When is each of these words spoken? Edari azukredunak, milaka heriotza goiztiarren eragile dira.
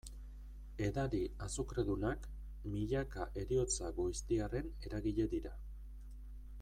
Edari 0.85 1.19
azukredunak, 1.47 2.25
milaka 2.77 3.27
heriotza 3.43 3.93
goiztiarren 4.01 4.73
eragile 4.89 5.29
dira. 5.37 5.55